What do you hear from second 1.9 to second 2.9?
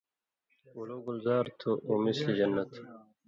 مثلِ جنّت